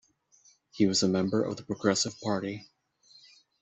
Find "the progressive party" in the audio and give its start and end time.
1.57-2.67